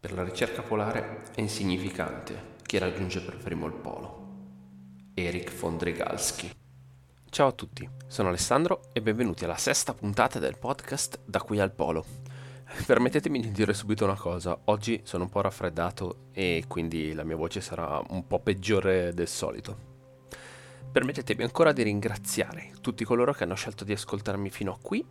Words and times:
Per 0.00 0.14
la 0.14 0.24
ricerca 0.24 0.62
polare 0.62 1.24
è 1.34 1.42
insignificante 1.42 2.54
chi 2.62 2.78
raggiunge 2.78 3.20
per 3.20 3.36
primo 3.36 3.66
il 3.66 3.74
polo. 3.74 4.28
Eric 5.12 5.54
von 5.54 5.76
Dregalski. 5.76 6.50
Ciao 7.28 7.48
a 7.48 7.52
tutti, 7.52 7.86
sono 8.06 8.28
Alessandro 8.28 8.84
e 8.94 9.02
benvenuti 9.02 9.44
alla 9.44 9.58
sesta 9.58 9.92
puntata 9.92 10.38
del 10.38 10.56
podcast 10.56 11.20
Da 11.26 11.42
qui 11.42 11.60
al 11.60 11.72
polo. 11.72 12.06
Permettetemi 12.86 13.40
di 13.40 13.52
dire 13.52 13.74
subito 13.74 14.04
una 14.04 14.16
cosa, 14.16 14.58
oggi 14.64 15.02
sono 15.04 15.24
un 15.24 15.28
po' 15.28 15.42
raffreddato 15.42 16.28
e 16.32 16.64
quindi 16.66 17.12
la 17.12 17.22
mia 17.22 17.36
voce 17.36 17.60
sarà 17.60 18.02
un 18.08 18.26
po' 18.26 18.40
peggiore 18.40 19.12
del 19.12 19.28
solito. 19.28 19.76
Permettetemi 20.90 21.42
ancora 21.42 21.72
di 21.72 21.82
ringraziare 21.82 22.72
tutti 22.80 23.04
coloro 23.04 23.34
che 23.34 23.44
hanno 23.44 23.54
scelto 23.54 23.84
di 23.84 23.92
ascoltarmi 23.92 24.48
fino 24.48 24.72
a 24.72 24.78
qui 24.80 25.04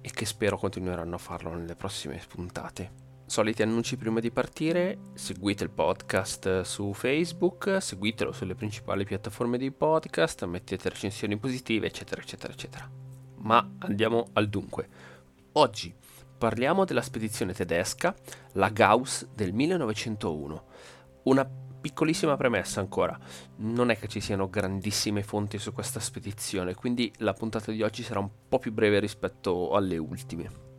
e 0.00 0.10
che 0.10 0.24
spero 0.24 0.56
continueranno 0.56 1.16
a 1.16 1.18
farlo 1.18 1.52
nelle 1.52 1.76
prossime 1.76 2.18
puntate 2.26 3.10
soliti 3.32 3.62
annunci 3.62 3.96
prima 3.96 4.20
di 4.20 4.30
partire, 4.30 4.98
seguite 5.14 5.64
il 5.64 5.70
podcast 5.70 6.60
su 6.60 6.92
Facebook, 6.92 7.78
seguitelo 7.80 8.30
sulle 8.30 8.54
principali 8.54 9.06
piattaforme 9.06 9.56
di 9.56 9.70
podcast, 9.70 10.44
mettete 10.44 10.90
recensioni 10.90 11.38
positive, 11.38 11.86
eccetera, 11.86 12.20
eccetera, 12.20 12.52
eccetera. 12.52 12.90
Ma 13.38 13.66
andiamo 13.78 14.26
al 14.34 14.50
dunque. 14.50 14.86
Oggi 15.52 15.94
parliamo 16.36 16.84
della 16.84 17.00
spedizione 17.00 17.54
tedesca, 17.54 18.14
la 18.52 18.68
Gauss 18.68 19.26
del 19.34 19.54
1901. 19.54 20.64
Una 21.22 21.50
piccolissima 21.80 22.36
premessa 22.36 22.80
ancora, 22.80 23.18
non 23.56 23.88
è 23.88 23.96
che 23.96 24.08
ci 24.08 24.20
siano 24.20 24.50
grandissime 24.50 25.22
fonti 25.22 25.56
su 25.56 25.72
questa 25.72 26.00
spedizione, 26.00 26.74
quindi 26.74 27.10
la 27.20 27.32
puntata 27.32 27.72
di 27.72 27.82
oggi 27.82 28.02
sarà 28.02 28.20
un 28.20 28.28
po' 28.46 28.58
più 28.58 28.74
breve 28.74 29.00
rispetto 29.00 29.70
alle 29.70 29.96
ultime 29.96 30.70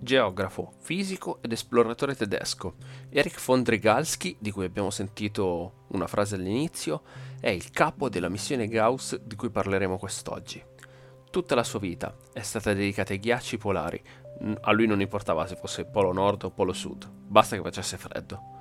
geografo, 0.00 0.72
fisico 0.80 1.38
ed 1.42 1.52
esploratore 1.52 2.16
tedesco. 2.16 2.74
Erich 3.10 3.42
von 3.44 3.62
Drygalski, 3.62 4.36
di 4.38 4.50
cui 4.50 4.64
abbiamo 4.64 4.90
sentito 4.90 5.84
una 5.88 6.06
frase 6.06 6.34
all'inizio, 6.34 7.02
è 7.40 7.50
il 7.50 7.70
capo 7.70 8.08
della 8.08 8.28
missione 8.28 8.66
Gauss 8.68 9.16
di 9.16 9.36
cui 9.36 9.50
parleremo 9.50 9.98
quest'oggi. 9.98 10.62
Tutta 11.30 11.54
la 11.54 11.64
sua 11.64 11.78
vita 11.78 12.14
è 12.32 12.40
stata 12.40 12.72
dedicata 12.72 13.12
ai 13.12 13.20
ghiacci 13.20 13.58
polari. 13.58 14.02
A 14.62 14.72
lui 14.72 14.86
non 14.86 15.00
importava 15.00 15.46
se 15.46 15.56
fosse 15.56 15.84
polo 15.84 16.12
nord 16.12 16.44
o 16.44 16.50
polo 16.50 16.72
sud, 16.72 17.08
basta 17.08 17.56
che 17.56 17.62
facesse 17.62 17.98
freddo 17.98 18.58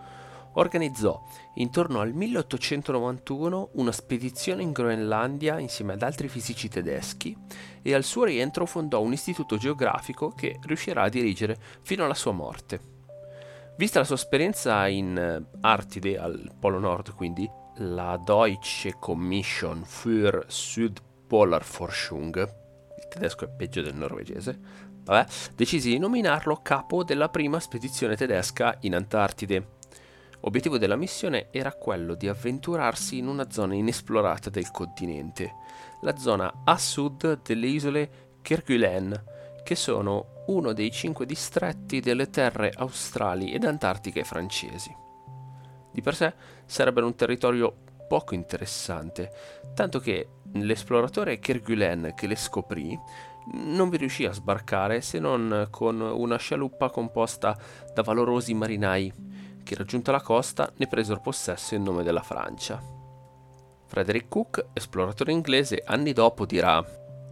organizzò 0.53 1.21
intorno 1.55 1.99
al 1.99 2.13
1891 2.13 3.69
una 3.73 3.91
spedizione 3.91 4.63
in 4.63 4.71
Groenlandia 4.71 5.59
insieme 5.59 5.93
ad 5.93 6.01
altri 6.01 6.27
fisici 6.27 6.67
tedeschi 6.69 7.35
e 7.81 7.93
al 7.93 8.03
suo 8.03 8.23
rientro 8.23 8.65
fondò 8.65 9.01
un 9.01 9.13
istituto 9.13 9.57
geografico 9.57 10.29
che 10.29 10.59
riuscirà 10.63 11.03
a 11.03 11.09
dirigere 11.09 11.57
fino 11.81 12.03
alla 12.05 12.13
sua 12.13 12.31
morte. 12.31 12.97
Vista 13.77 13.99
la 13.99 14.05
sua 14.05 14.15
esperienza 14.15 14.87
in 14.87 15.17
eh, 15.17 15.41
Artide, 15.61 16.17
al 16.17 16.51
Polo 16.59 16.79
Nord 16.79 17.15
quindi, 17.15 17.49
la 17.77 18.21
Deutsche 18.21 18.95
Commission 18.99 19.83
für 19.85 20.43
Südpolarforschung, 20.47 22.35
il 22.97 23.07
tedesco 23.07 23.45
è 23.45 23.49
peggio 23.49 23.81
del 23.81 23.95
norvegese, 23.95 24.59
vabbè, 25.05 25.25
decisi 25.55 25.91
di 25.91 25.97
nominarlo 25.97 26.59
capo 26.61 27.05
della 27.05 27.29
prima 27.29 27.61
spedizione 27.61 28.17
tedesca 28.17 28.77
in 28.81 28.95
Antartide 28.95 29.77
Obiettivo 30.41 30.77
della 30.77 30.95
missione 30.95 31.47
era 31.51 31.73
quello 31.73 32.15
di 32.15 32.29
avventurarsi 32.29 33.17
in 33.17 33.27
una 33.27 33.49
zona 33.51 33.73
inesplorata 33.73 34.49
del 34.49 34.71
continente, 34.71 35.55
la 36.01 36.15
zona 36.15 36.61
a 36.63 36.77
sud 36.77 37.41
delle 37.41 37.67
isole 37.67 38.09
Kerguelen, 38.41 39.23
che 39.63 39.75
sono 39.75 40.43
uno 40.47 40.71
dei 40.71 40.91
cinque 40.91 41.25
distretti 41.25 41.99
delle 41.99 42.29
terre 42.29 42.71
australi 42.73 43.51
ed 43.51 43.65
antartiche 43.65 44.23
francesi. 44.23 44.95
Di 45.91 46.01
per 46.01 46.15
sé 46.15 46.33
sarebbe 46.65 47.01
un 47.01 47.15
territorio 47.15 47.75
poco 48.07 48.33
interessante, 48.33 49.31
tanto 49.73 49.99
che 49.99 50.29
l'esploratore 50.53 51.39
Kerguelen 51.39 52.13
che 52.15 52.27
le 52.27 52.35
scoprì 52.35 52.97
non 53.51 53.89
vi 53.89 53.97
riuscì 53.97 54.25
a 54.25 54.31
sbarcare 54.31 55.01
se 55.01 55.19
non 55.19 55.67
con 55.69 55.99
una 55.99 56.37
scialuppa 56.37 56.89
composta 56.89 57.57
da 57.93 58.01
valorosi 58.03 58.53
marinai 58.53 59.13
che 59.63 59.75
raggiunta 59.75 60.11
la 60.11 60.21
costa 60.21 60.71
ne 60.77 60.87
presero 60.87 61.21
possesso 61.21 61.75
in 61.75 61.83
nome 61.83 62.03
della 62.03 62.23
Francia. 62.23 62.81
Frederick 63.85 64.27
Cook, 64.27 64.67
esploratore 64.73 65.31
inglese, 65.31 65.81
anni 65.85 66.13
dopo 66.13 66.45
dirà 66.45 66.83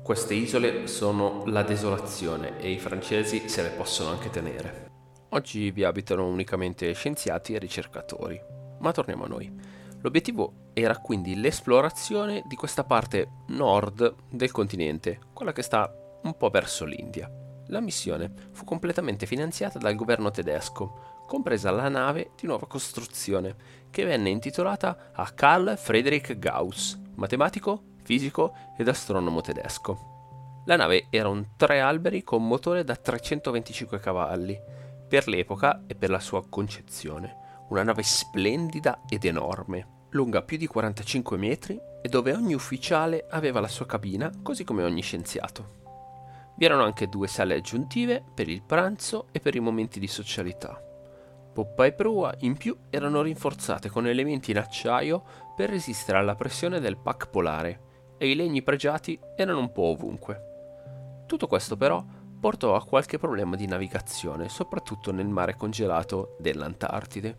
queste 0.08 0.36
isole 0.36 0.88
sono 0.88 1.44
la 1.48 1.64
desolazione 1.64 2.62
e 2.62 2.72
i 2.72 2.80
francesi 2.80 3.50
se 3.50 3.62
le 3.62 3.72
possono 3.72 4.10
anche 4.12 4.30
tenere. 4.30 4.92
Oggi 5.32 5.70
vi 5.72 5.84
abitano 5.84 6.26
unicamente 6.26 6.94
scienziati 6.94 7.54
e 7.54 7.60
ricercatori. 7.60 8.42
Ma 8.80 8.94
torniamo 8.94 9.26
a 9.26 9.28
noi. 9.28 9.54
L'obiettivo 10.00 10.70
era 10.72 10.98
quindi 11.00 11.36
l'esplorazione 11.36 12.44
di 12.48 12.56
questa 12.56 12.86
parte 12.86 13.44
nord 13.48 14.16
del 14.30 14.52
continente, 14.52 15.20
quella 15.34 15.52
che 15.52 15.62
sta 15.62 15.94
un 16.24 16.38
po' 16.38 16.50
verso 16.50 16.86
l'India. 16.86 17.30
La 17.68 17.82
missione 17.82 18.32
fu 18.54 18.64
completamente 18.64 19.26
finanziata 19.26 19.78
dal 19.78 19.96
governo 19.96 20.32
tedesco, 20.32 21.17
compresa 21.28 21.70
la 21.70 21.90
nave 21.90 22.32
di 22.40 22.48
nuova 22.48 22.66
costruzione, 22.66 23.56
che 23.92 24.04
venne 24.06 24.30
intitolata 24.30 25.12
a 25.14 25.30
Carl 25.30 25.78
Friedrich 25.78 26.40
Gauss, 26.40 26.98
matematico, 27.16 27.84
fisico 28.04 28.54
ed 28.78 28.88
astronomo 28.88 29.42
tedesco. 29.42 30.16
La 30.66 30.76
nave 30.76 31.08
era 31.10 31.30
un 31.30 31.56
tre 31.56 31.80
alberi 31.82 32.24
con 32.24 32.48
motore 32.48 32.84
da 32.84 32.96
325 32.96 34.00
cavalli, 34.00 34.60
per 35.08 35.28
l'epoca 35.28 35.84
e 35.88 35.96
per 35.96 36.10
la 36.10 36.20
sua 36.20 36.48
concezione, 36.48 37.66
una 37.70 37.84
nave 37.84 38.04
splendida 38.04 39.02
ed 39.08 39.26
enorme, 39.26 40.06
lunga 40.12 40.42
più 40.42 40.58
di 40.58 40.68
45 40.68 41.38
metri 41.38 41.80
e 42.02 42.10
dove 42.10 42.34
ogni 42.34 42.54
ufficiale 42.54 43.28
aveva 43.30 43.60
la 43.60 43.68
sua 43.68 43.86
cabina, 43.86 44.32
così 44.42 44.64
come 44.64 44.84
ogni 44.84 45.02
scienziato. 45.02 45.76
Vi 46.58 46.66
erano 46.66 46.84
anche 46.84 47.08
due 47.08 47.28
sale 47.28 47.56
aggiuntive 47.56 48.24
per 48.34 48.50
il 48.50 48.64
pranzo 48.64 49.28
e 49.32 49.40
per 49.40 49.56
i 49.56 49.60
momenti 49.60 50.00
di 50.00 50.08
socialità. 50.08 50.87
Poppa 51.58 51.88
e 51.88 51.92
prua 51.92 52.32
in 52.42 52.56
più 52.56 52.78
erano 52.92 53.24
rinforzate 53.24 53.90
con 53.90 54.06
elementi 54.06 54.52
in 54.52 54.60
acciaio 54.60 55.24
per 55.56 55.72
resistere 55.72 56.20
alla 56.20 56.36
pressione 56.36 56.80
del 56.80 56.98
pack 56.98 57.32
polare 57.32 57.80
e 58.20 58.30
i 58.30 58.36
legni 58.36 58.62
pregiati 58.62 59.20
erano 59.36 59.62
un 59.62 59.72
po' 59.72 59.86
ovunque. 59.86 61.24
Tutto 61.26 61.48
questo 61.48 61.76
però 61.76 62.06
portò 62.40 62.76
a 62.76 62.86
qualche 62.86 63.18
problema 63.18 63.56
di 63.56 63.66
navigazione, 63.66 64.50
soprattutto 64.50 65.12
nel 65.12 65.26
mare 65.26 65.56
congelato 65.56 66.36
dell'Antartide. 66.38 67.38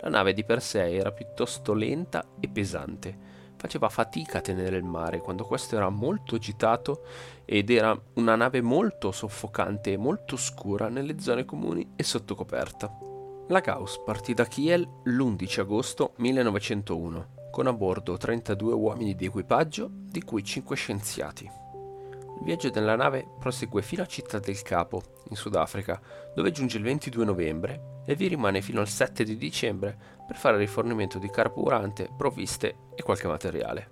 La 0.00 0.08
nave 0.08 0.32
di 0.32 0.42
per 0.42 0.60
sé 0.60 0.92
era 0.92 1.12
piuttosto 1.12 1.74
lenta 1.74 2.26
e 2.40 2.48
pesante, 2.48 3.16
faceva 3.54 3.88
fatica 3.88 4.38
a 4.38 4.40
tenere 4.40 4.78
il 4.78 4.82
mare 4.82 5.20
quando 5.20 5.44
questo 5.44 5.76
era 5.76 5.90
molto 5.90 6.34
agitato 6.34 7.04
ed 7.44 7.70
era 7.70 7.96
una 8.14 8.34
nave 8.34 8.62
molto 8.62 9.12
soffocante 9.12 9.92
e 9.92 9.96
molto 9.96 10.36
scura 10.36 10.88
nelle 10.88 11.20
zone 11.20 11.44
comuni 11.44 11.92
e 11.94 12.02
sotto 12.02 12.34
coperta. 12.34 13.13
La 13.48 13.60
Gauss 13.60 14.00
partì 14.02 14.32
da 14.32 14.46
Kiel 14.46 14.88
l'11 15.02 15.60
agosto 15.60 16.14
1901 16.16 17.32
con 17.50 17.66
a 17.66 17.74
bordo 17.74 18.16
32 18.16 18.72
uomini 18.72 19.14
di 19.14 19.26
equipaggio, 19.26 19.90
di 19.92 20.22
cui 20.22 20.42
5 20.42 20.74
scienziati. 20.74 21.44
Il 21.44 22.42
viaggio 22.42 22.70
della 22.70 22.96
nave 22.96 23.28
prosegue 23.38 23.82
fino 23.82 24.02
a 24.02 24.06
Città 24.06 24.38
del 24.38 24.62
Capo, 24.62 25.02
in 25.28 25.36
Sudafrica, 25.36 26.00
dove 26.34 26.52
giunge 26.52 26.78
il 26.78 26.84
22 26.84 27.24
novembre 27.26 28.02
e 28.06 28.14
vi 28.14 28.28
rimane 28.28 28.62
fino 28.62 28.80
al 28.80 28.88
7 28.88 29.24
di 29.24 29.36
dicembre 29.36 29.96
per 30.26 30.36
fare 30.36 30.56
rifornimento 30.56 31.18
di 31.18 31.28
carburante, 31.28 32.08
provviste 32.16 32.76
e 32.94 33.02
qualche 33.02 33.28
materiale. 33.28 33.90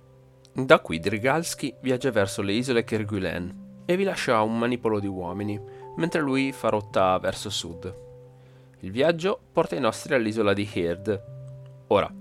Da 0.55 0.81
qui 0.81 0.99
Drigalski 0.99 1.75
viaggia 1.83 2.11
verso 2.11 2.41
le 2.41 2.55
isole 2.55 2.85
Kerguelen 2.85 3.83
e 3.85 3.97
vi 3.97 4.05
lascia 4.05 4.41
un 4.41 4.59
manipolo 4.59 4.99
di 4.99 5.07
uomini, 5.07 5.61
mentre 5.97 6.23
lui 6.23 6.53
fa 6.53 6.71
rotta 6.71 7.19
verso 7.19 7.51
sud. 7.51 8.12
Il 8.85 8.91
viaggio 8.91 9.39
porta 9.53 9.77
i 9.77 9.81
nostri 9.81 10.13
all'isola 10.13 10.53
di 10.53 10.69
Heard. 10.73 11.85
Ora, 11.87 12.13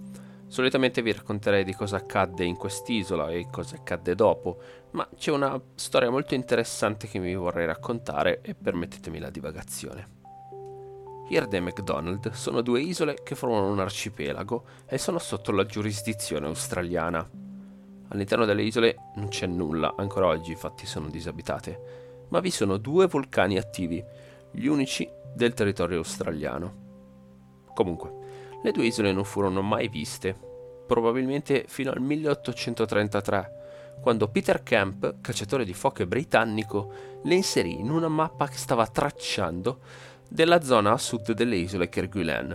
solitamente 0.46 1.02
vi 1.02 1.12
racconterei 1.12 1.64
di 1.64 1.74
cosa 1.74 1.96
accadde 1.96 2.46
in 2.46 2.56
quest'isola 2.56 3.32
e 3.32 3.48
cosa 3.50 3.78
accadde 3.78 4.14
dopo, 4.14 4.62
ma 4.92 5.10
c'è 5.18 5.32
una 5.32 5.60
storia 5.74 6.12
molto 6.12 6.36
interessante 6.36 7.08
che 7.08 7.20
vi 7.20 7.34
vorrei 7.34 7.66
raccontare 7.66 8.42
e 8.44 8.54
permettetemi 8.54 9.18
la 9.18 9.32
divagazione. 9.32 10.08
Heard 11.32 11.52
e 11.52 11.60
McDonald 11.62 12.30
sono 12.34 12.62
due 12.62 12.82
isole 12.82 13.24
che 13.24 13.34
formano 13.34 13.72
un 13.72 13.80
arcipelago 13.80 14.66
e 14.86 15.00
sono 15.00 15.18
sotto 15.18 15.52
la 15.52 15.66
giurisdizione 15.66 16.46
australiana. 16.46 17.28
All'interno 18.10 18.46
delle 18.46 18.62
isole 18.62 18.98
non 19.16 19.30
c'è 19.30 19.48
nulla, 19.48 19.96
ancora 19.98 20.28
oggi 20.28 20.52
infatti 20.52 20.86
sono 20.86 21.10
disabitate, 21.10 22.26
ma 22.30 22.40
vi 22.40 22.52
sono 22.52 22.78
due 22.78 23.08
vulcani 23.08 23.58
attivi, 23.58 24.04
gli 24.52 24.68
unici 24.68 25.10
del 25.34 25.54
territorio 25.54 25.98
australiano. 25.98 27.70
Comunque, 27.74 28.60
le 28.64 28.72
due 28.72 28.86
isole 28.86 29.12
non 29.12 29.24
furono 29.24 29.62
mai 29.62 29.88
viste, 29.88 30.38
probabilmente 30.86 31.66
fino 31.68 31.92
al 31.92 32.02
1833, 32.02 33.60
quando 34.02 34.28
Peter 34.30 34.64
Camp, 34.64 35.22
cacciatore 35.22 35.64
di 35.64 35.74
foche 35.74 36.08
britannico, 36.08 36.92
le 37.24 37.36
inserì 37.36 37.80
in 37.80 37.90
una 37.90 38.08
mappa 38.08 38.48
che 38.48 38.58
stava 38.58 38.88
tracciando 38.88 39.80
della 40.28 40.62
zona 40.62 40.92
a 40.92 40.98
sud 40.98 41.34
delle 41.34 41.56
isole 41.56 41.90
Kerguelen. 41.90 42.48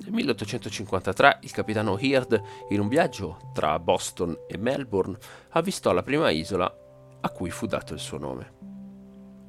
Nel 0.00 0.12
1853 0.12 1.38
il 1.42 1.50
capitano 1.50 1.98
Heard, 1.98 2.40
in 2.68 2.80
un 2.80 2.88
viaggio 2.88 3.50
tra 3.52 3.78
Boston 3.78 4.36
e 4.46 4.56
Melbourne, 4.56 5.16
avvistò 5.50 5.92
la 5.92 6.02
prima 6.02 6.30
isola 6.30 6.72
a 7.20 7.30
cui 7.30 7.50
fu 7.50 7.66
dato 7.66 7.94
il 7.94 8.00
suo 8.00 8.18
nome. 8.18 8.57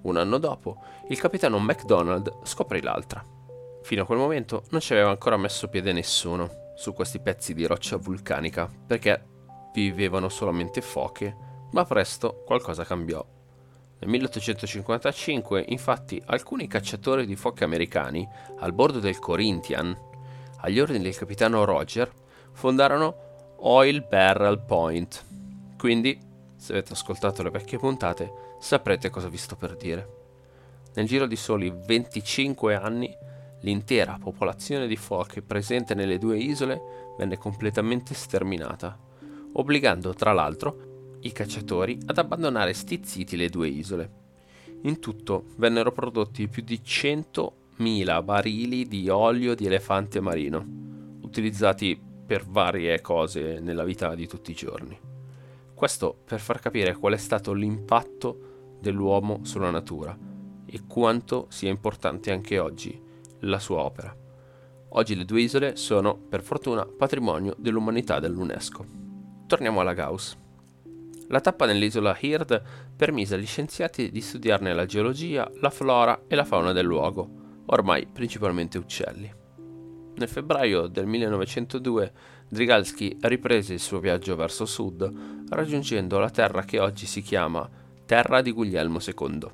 Un 0.01 0.17
anno 0.17 0.37
dopo, 0.37 0.83
il 1.09 1.19
capitano 1.19 1.59
MacDonald 1.59 2.39
scoprì 2.43 2.81
l'altra. 2.81 3.23
Fino 3.81 4.03
a 4.03 4.05
quel 4.05 4.17
momento 4.17 4.63
non 4.69 4.79
ci 4.79 4.93
aveva 4.93 5.09
ancora 5.09 5.37
messo 5.37 5.67
piede 5.67 5.91
nessuno 5.91 6.67
su 6.75 6.93
questi 6.93 7.19
pezzi 7.19 7.53
di 7.53 7.65
roccia 7.65 7.97
vulcanica, 7.97 8.69
perché 8.87 9.25
vivevano 9.73 10.29
solamente 10.29 10.81
foche, 10.81 11.35
ma 11.71 11.83
presto 11.83 12.43
qualcosa 12.45 12.83
cambiò. 12.83 13.25
Nel 13.99 14.09
1855, 14.09 15.65
infatti, 15.67 16.21
alcuni 16.27 16.67
cacciatori 16.67 17.25
di 17.25 17.35
foche 17.35 17.65
americani, 17.65 18.25
al 18.59 18.71
bordo 18.71 18.99
del 18.99 19.19
Corinthian, 19.19 19.97
agli 20.61 20.79
ordini 20.79 21.03
del 21.03 21.17
capitano 21.17 21.65
Roger, 21.65 22.09
fondarono 22.53 23.55
Oil 23.57 24.05
Barrel 24.07 24.59
Point. 24.59 25.25
Quindi, 25.77 26.17
se 26.55 26.71
avete 26.71 26.93
ascoltato 26.93 27.43
le 27.43 27.49
vecchie 27.49 27.77
puntate, 27.77 28.31
saprete 28.59 29.09
cosa 29.09 29.29
vi 29.29 29.37
sto 29.37 29.55
per 29.55 29.75
dire. 29.75 30.17
Nel 30.95 31.07
giro 31.07 31.25
di 31.25 31.35
soli 31.35 31.73
25 31.73 32.75
anni, 32.75 33.15
l'intera 33.61 34.17
popolazione 34.21 34.87
di 34.87 34.95
foche 34.95 35.41
presente 35.41 35.93
nelle 35.93 36.17
due 36.17 36.37
isole 36.37 36.81
venne 37.17 37.37
completamente 37.37 38.13
sterminata, 38.13 38.97
obbligando 39.53 40.13
tra 40.13 40.33
l'altro 40.33 41.17
i 41.21 41.31
cacciatori 41.31 41.97
ad 42.05 42.17
abbandonare 42.17 42.73
stizziti 42.73 43.35
le 43.35 43.49
due 43.49 43.67
isole. 43.67 44.11
In 44.83 44.99
tutto 44.99 45.45
vennero 45.57 45.91
prodotti 45.91 46.47
più 46.47 46.63
di 46.63 46.79
100.000 46.83 48.23
barili 48.23 48.87
di 48.87 49.09
olio 49.09 49.55
di 49.55 49.65
elefante 49.65 50.21
marino, 50.21 50.65
utilizzati 51.21 51.99
per 52.25 52.45
varie 52.45 53.01
cose 53.01 53.59
nella 53.59 53.83
vita 53.83 54.13
di 54.15 54.27
tutti 54.27 54.51
i 54.51 54.55
giorni. 54.55 54.97
Questo 55.73 56.17
per 56.25 56.39
far 56.39 56.59
capire 56.59 56.95
qual 56.95 57.13
è 57.13 57.17
stato 57.17 57.53
l'impatto 57.53 58.48
dell'uomo 58.79 59.39
sulla 59.43 59.71
natura 59.71 60.17
e 60.65 60.81
quanto 60.87 61.47
sia 61.49 61.69
importante 61.69 62.31
anche 62.31 62.59
oggi 62.59 62.99
la 63.41 63.59
sua 63.59 63.83
opera. 63.83 64.15
Oggi 64.93 65.15
le 65.15 65.25
due 65.25 65.41
isole 65.41 65.75
sono, 65.75 66.15
per 66.15 66.41
fortuna, 66.41 66.85
patrimonio 66.85 67.55
dell'umanità 67.57 68.19
dell'UNESCO. 68.19 68.85
Torniamo 69.45 69.81
alla 69.81 69.93
Gauss. 69.93 70.35
La 71.27 71.41
tappa 71.41 71.67
nell'isola 71.67 72.17
Heard 72.19 72.61
permise 72.95 73.35
agli 73.35 73.45
scienziati 73.45 74.09
di 74.09 74.21
studiarne 74.21 74.73
la 74.73 74.85
geologia, 74.85 75.49
la 75.61 75.69
flora 75.69 76.23
e 76.27 76.35
la 76.35 76.43
fauna 76.43 76.71
del 76.71 76.85
luogo, 76.85 77.29
ormai 77.67 78.07
principalmente 78.07 78.79
uccelli. 78.79 79.31
Nel 80.15 80.27
febbraio 80.27 80.87
del 80.87 81.05
1902 81.05 82.13
Drygalski 82.49 83.17
riprese 83.21 83.73
il 83.73 83.79
suo 83.79 83.99
viaggio 83.99 84.35
verso 84.35 84.65
sud, 84.65 85.47
raggiungendo 85.49 86.17
la 86.17 86.31
terra 86.31 86.63
che 86.63 86.79
oggi 86.79 87.05
si 87.05 87.21
chiama 87.21 87.69
Terra 88.09 88.41
di 88.41 88.51
Guglielmo 88.51 88.97
II, 89.05 89.47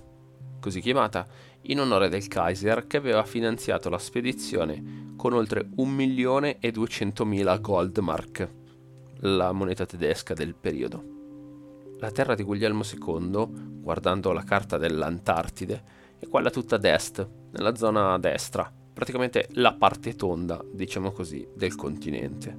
così 0.62 0.80
chiamata 0.80 1.28
in 1.64 1.82
onore 1.82 2.08
del 2.08 2.26
Kaiser 2.26 2.88
che 2.88 2.96
aveva 2.96 3.26
finanziato 3.26 3.90
la 3.90 3.98
spedizione 3.98 5.12
con 5.18 5.34
oltre 5.34 5.68
1.200.000 5.76 7.60
Goldmark, 7.60 8.50
la 9.24 9.52
moneta 9.52 9.86
tedesca 9.86 10.34
del 10.34 10.56
periodo. 10.56 11.04
La 12.00 12.12
terra 12.12 12.34
di 12.34 12.44
Guglielmo 12.44 12.84
II, 12.84 13.82
guardando 13.82 14.32
la 14.32 14.46
carta 14.46 14.78
dell'Antartide, 14.78 15.84
è 16.18 16.26
quella 16.30 16.50
tutta 16.50 16.76
ad 16.76 16.86
est, 16.86 17.28
nella 17.52 17.76
zona 17.76 18.18
destra, 18.20 18.72
praticamente 18.94 19.50
la 19.56 19.74
parte 19.74 20.16
tonda, 20.16 20.64
diciamo 20.72 21.12
così, 21.12 21.46
del 21.54 21.76
continente. 21.76 22.58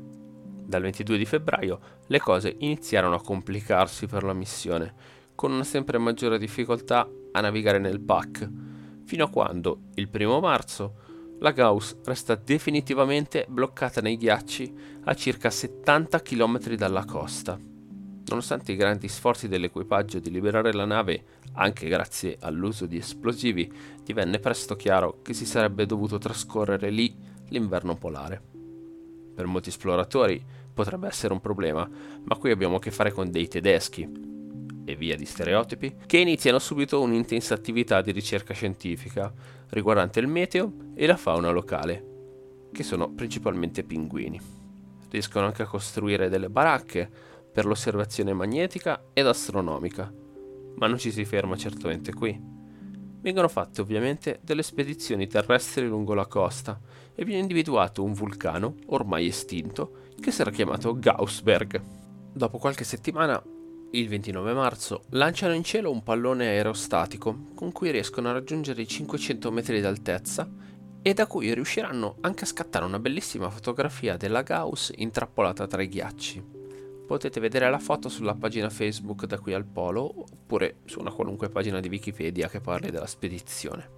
Dal 0.62 0.82
22 0.82 1.16
di 1.16 1.24
febbraio 1.24 1.80
le 2.06 2.18
cose 2.18 2.54
iniziarono 2.58 3.14
a 3.14 3.22
complicarsi 3.22 4.06
per 4.06 4.24
la 4.24 4.34
missione, 4.34 5.14
con 5.36 5.52
una 5.52 5.62
sempre 5.62 5.98
maggiore 5.98 6.38
difficoltà 6.38 7.08
a 7.30 7.40
navigare 7.40 7.78
nel 7.78 8.00
PAC, 8.00 8.50
fino 9.04 9.24
a 9.24 9.30
quando, 9.30 9.82
il 9.94 10.08
primo 10.08 10.40
marzo, 10.40 11.04
la 11.38 11.52
Gauss 11.52 11.98
resta 12.04 12.34
definitivamente 12.34 13.46
bloccata 13.48 14.00
nei 14.00 14.16
ghiacci 14.16 14.74
a 15.04 15.14
circa 15.14 15.50
70 15.50 16.22
km 16.22 16.74
dalla 16.74 17.04
costa. 17.04 17.58
Nonostante 18.28 18.72
i 18.72 18.76
grandi 18.76 19.06
sforzi 19.06 19.46
dell'equipaggio 19.46 20.18
di 20.18 20.30
liberare 20.30 20.72
la 20.72 20.86
nave, 20.86 21.24
anche 21.52 21.88
grazie 21.88 22.38
all'uso 22.40 22.86
di 22.86 22.96
esplosivi, 22.96 23.70
divenne 24.02 24.40
presto 24.40 24.74
chiaro 24.74 25.20
che 25.22 25.34
si 25.34 25.46
sarebbe 25.46 25.86
dovuto 25.86 26.18
trascorrere 26.18 26.90
lì 26.90 27.14
l'inverno 27.50 27.96
polare. 27.96 28.42
Per 29.34 29.46
molti 29.46 29.68
esploratori 29.68 30.42
potrebbe 30.72 31.06
essere 31.06 31.34
un 31.34 31.40
problema, 31.40 31.88
ma 32.24 32.36
qui 32.36 32.50
abbiamo 32.50 32.76
a 32.76 32.80
che 32.80 32.90
fare 32.90 33.12
con 33.12 33.30
dei 33.30 33.46
tedeschi, 33.46 34.25
e 34.86 34.96
via 34.96 35.16
di 35.16 35.26
stereotipi, 35.26 35.96
che 36.06 36.18
iniziano 36.18 36.58
subito 36.58 37.02
un'intensa 37.02 37.52
attività 37.52 38.00
di 38.00 38.12
ricerca 38.12 38.54
scientifica 38.54 39.30
riguardante 39.70 40.20
il 40.20 40.28
meteo 40.28 40.72
e 40.94 41.06
la 41.06 41.16
fauna 41.16 41.50
locale, 41.50 42.68
che 42.72 42.82
sono 42.82 43.10
principalmente 43.10 43.82
pinguini. 43.82 44.40
Riescono 45.10 45.46
anche 45.46 45.62
a 45.62 45.66
costruire 45.66 46.28
delle 46.28 46.48
baracche, 46.48 47.34
per 47.56 47.64
l'osservazione 47.64 48.34
magnetica 48.34 49.06
ed 49.14 49.26
astronomica. 49.26 50.12
Ma 50.74 50.86
non 50.88 50.98
ci 50.98 51.10
si 51.10 51.24
ferma 51.24 51.56
certamente 51.56 52.12
qui. 52.12 52.38
Vengono 53.22 53.48
fatte 53.48 53.80
ovviamente 53.80 54.40
delle 54.42 54.62
spedizioni 54.62 55.26
terrestri 55.26 55.86
lungo 55.86 56.12
la 56.12 56.26
costa 56.26 56.78
e 57.14 57.24
viene 57.24 57.40
individuato 57.40 58.04
un 58.04 58.12
vulcano, 58.12 58.74
ormai 58.88 59.28
estinto, 59.28 60.02
che 60.20 60.30
sarà 60.30 60.50
chiamato 60.50 60.98
Gaussberg. 60.98 61.80
Dopo 62.30 62.58
qualche 62.58 62.84
settimana, 62.84 63.42
il 63.98 64.08
29 64.08 64.52
marzo, 64.52 65.04
lanciano 65.10 65.54
in 65.54 65.64
cielo 65.64 65.90
un 65.90 66.02
pallone 66.02 66.48
aerostatico 66.48 67.46
con 67.54 67.72
cui 67.72 67.90
riescono 67.90 68.28
a 68.28 68.32
raggiungere 68.32 68.82
i 68.82 68.86
500 68.86 69.50
metri 69.50 69.80
d'altezza 69.80 70.48
e 71.00 71.14
da 71.14 71.26
cui 71.26 71.54
riusciranno 71.54 72.16
anche 72.20 72.44
a 72.44 72.46
scattare 72.46 72.84
una 72.84 72.98
bellissima 72.98 73.48
fotografia 73.48 74.16
della 74.16 74.42
Gauss 74.42 74.92
intrappolata 74.96 75.66
tra 75.66 75.82
i 75.82 75.88
ghiacci. 75.88 76.44
Potete 77.06 77.40
vedere 77.40 77.70
la 77.70 77.78
foto 77.78 78.08
sulla 78.08 78.34
pagina 78.34 78.68
Facebook 78.68 79.24
da 79.24 79.38
qui 79.38 79.54
al 79.54 79.64
polo 79.64 80.02
oppure 80.02 80.80
su 80.84 81.00
una 81.00 81.12
qualunque 81.12 81.48
pagina 81.48 81.80
di 81.80 81.88
Wikipedia 81.88 82.48
che 82.48 82.60
parli 82.60 82.90
della 82.90 83.06
spedizione. 83.06 83.88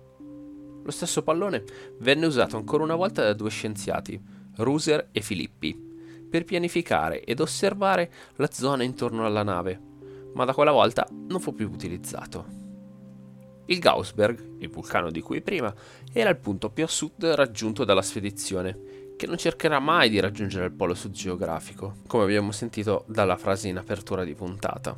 Lo 0.85 0.91
stesso 0.91 1.23
pallone 1.23 1.65
venne 1.99 2.27
usato 2.27 2.57
ancora 2.57 2.85
una 2.85 2.95
volta 2.95 3.23
da 3.23 3.33
due 3.33 3.51
scienziati, 3.51 4.21
Ruser 4.57 5.09
e 5.11 5.23
Filippi, 5.23 5.87
per 6.29 6.45
pianificare 6.45 7.25
ed 7.25 7.41
osservare 7.41 8.13
la 8.37 8.51
zona 8.53 8.83
intorno 8.83 9.25
alla 9.25 9.43
nave, 9.43 9.88
ma 10.39 10.45
da 10.45 10.55
quella 10.55 10.71
volta 10.71 11.05
non 11.11 11.41
fu 11.41 11.53
più 11.53 11.69
utilizzato. 11.69 12.45
Il 13.67 13.81
Gaussberg, 13.81 14.61
il 14.61 14.71
vulcano 14.71 15.11
di 15.11 15.21
cui 15.21 15.43
prima, 15.43 15.75
era 16.13 16.31
il 16.31 16.37
punto 16.37 16.71
più 16.71 16.85
a 16.85 16.87
sud 16.87 17.25
raggiunto 17.25 17.85
dalla 17.85 18.03
spedizione 18.03 19.17
che 19.17 19.27
non 19.27 19.37
cercherà 19.37 19.81
mai 19.81 20.09
di 20.09 20.21
raggiungere 20.21 20.67
il 20.67 20.73
polo 20.73 20.95
sud 20.95 21.11
geografico, 21.11 21.97
come 22.07 22.23
abbiamo 22.23 22.53
sentito 22.53 23.05
dalla 23.09 23.37
frase 23.37 23.67
in 23.67 23.79
apertura 23.79 24.23
di 24.23 24.35
puntata. 24.35 24.97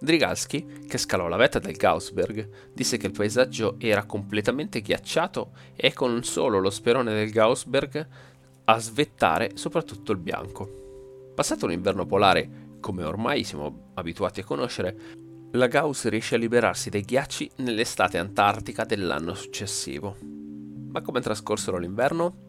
Drygalski, 0.00 0.86
che 0.88 0.98
scalò 0.98 1.28
la 1.28 1.36
vetta 1.36 1.60
del 1.60 1.76
Gaussberg, 1.76 2.72
disse 2.74 2.96
che 2.96 3.06
il 3.06 3.12
paesaggio 3.12 3.76
era 3.78 4.06
completamente 4.06 4.80
ghiacciato 4.80 5.52
e 5.76 5.92
con 5.92 6.24
solo 6.24 6.58
lo 6.58 6.70
sperone 6.70 7.14
del 7.14 7.30
Gaussberg 7.30 8.08
a 8.64 8.78
svettare 8.80 9.52
soprattutto 9.54 10.10
il 10.10 10.18
bianco. 10.18 11.32
Passato 11.36 11.66
un 11.66 11.70
inverno 11.72 12.04
polare, 12.04 12.57
come 12.80 13.04
ormai 13.04 13.44
siamo 13.44 13.90
abituati 13.94 14.40
a 14.40 14.44
conoscere, 14.44 14.96
la 15.52 15.66
Gauss 15.66 16.06
riesce 16.08 16.34
a 16.34 16.38
liberarsi 16.38 16.90
dai 16.90 17.02
ghiacci 17.02 17.50
nell'estate 17.56 18.18
antartica 18.18 18.84
dell'anno 18.84 19.34
successivo. 19.34 20.16
Ma 20.90 21.00
come 21.00 21.20
trascorsero 21.20 21.78
l'inverno? 21.78 22.48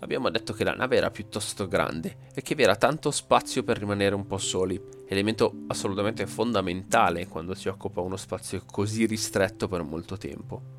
abbiamo 0.00 0.30
detto 0.30 0.52
che 0.52 0.64
la 0.64 0.74
nave 0.74 0.96
era 0.96 1.10
piuttosto 1.10 1.66
grande 1.68 2.28
e 2.34 2.42
che 2.42 2.54
vi 2.54 2.62
era 2.62 2.76
tanto 2.76 3.10
spazio 3.10 3.62
per 3.62 3.78
rimanere 3.78 4.14
un 4.14 4.26
po' 4.26 4.38
soli, 4.38 4.80
elemento 5.06 5.64
assolutamente 5.68 6.26
fondamentale 6.26 7.26
quando 7.26 7.54
si 7.54 7.68
occupa 7.68 8.00
uno 8.00 8.16
spazio 8.16 8.62
così 8.64 9.06
ristretto 9.06 9.68
per 9.68 9.82
molto 9.82 10.16
tempo. 10.16 10.74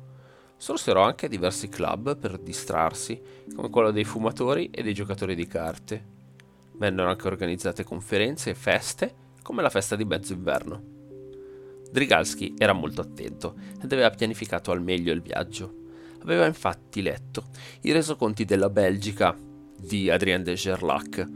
Sorsero 0.56 1.02
anche 1.02 1.28
diversi 1.28 1.68
club 1.68 2.16
per 2.16 2.38
distrarsi, 2.38 3.20
come 3.54 3.70
quello 3.70 3.90
dei 3.90 4.04
fumatori 4.04 4.70
e 4.70 4.82
dei 4.82 4.94
giocatori 4.94 5.34
di 5.34 5.46
carte. 5.46 6.16
Vennero 6.78 7.08
anche 7.08 7.26
organizzate 7.26 7.84
conferenze 7.84 8.50
e 8.50 8.54
feste, 8.54 9.14
come 9.42 9.62
la 9.62 9.70
festa 9.70 9.96
di 9.96 10.04
mezzo 10.04 10.32
inverno. 10.32 10.82
Drigalski 11.90 12.54
era 12.56 12.72
molto 12.72 13.00
attento 13.00 13.54
ed 13.82 13.92
aveva 13.92 14.10
pianificato 14.10 14.70
al 14.70 14.82
meglio 14.82 15.12
il 15.12 15.22
viaggio. 15.22 15.74
Aveva 16.22 16.46
infatti 16.46 17.02
letto 17.02 17.44
i 17.82 17.92
resoconti 17.92 18.44
della 18.44 18.70
Belgica 18.70 19.36
di 19.76 20.10
Adrien 20.10 20.42
de 20.42 20.54
Gerlac, 20.54 21.26